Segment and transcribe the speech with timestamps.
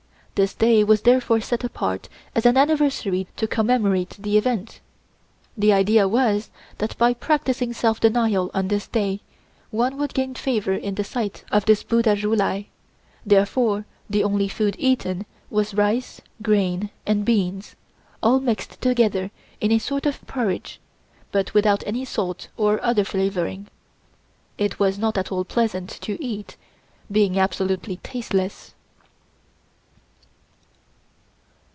[0.35, 4.79] This day was therefore set apart as an anniversary to commemorate the event.
[5.55, 9.19] The idea was that by practising self denial on this day,
[9.69, 12.69] one would gain favor in the sight of this Buddha Ju Lai,
[13.23, 17.75] therefore the only food eaten was rice, grain and beans,
[18.23, 19.29] all mixed together
[19.59, 20.79] in a sort of porridge,
[21.31, 23.67] but without any salt or other flavoring.
[24.57, 26.55] It was not at all pleasant to eat,
[27.11, 28.73] being absolutely tasteless.